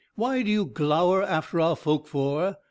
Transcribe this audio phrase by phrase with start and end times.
[0.15, 2.57] what do ye glower after our folk for?